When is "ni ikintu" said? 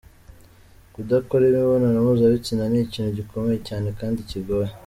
2.71-3.09